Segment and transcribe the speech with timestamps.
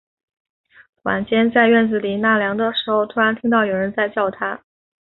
[1.03, 4.63] 晚间，在院子里纳凉的时候，突然听到有人在叫他